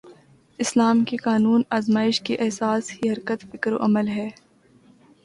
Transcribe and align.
اسلام 0.59 1.03
کے 1.03 1.17
قانون 1.17 1.61
آزمائش 1.69 2.21
کی 2.21 2.35
اساس 2.39 2.91
ہی 2.93 3.09
حریت 3.09 3.45
فکر 3.51 3.71
و 3.73 3.83
عمل 3.85 4.07
ہے۔ 4.07 4.27